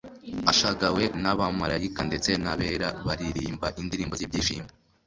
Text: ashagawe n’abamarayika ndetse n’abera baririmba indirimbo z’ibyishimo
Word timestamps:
ashagawe 0.51 1.03
n’abamarayika 1.21 2.01
ndetse 2.09 2.31
n’abera 2.43 2.87
baririmba 3.05 3.67
indirimbo 3.81 4.13
z’ibyishimo 4.19 4.69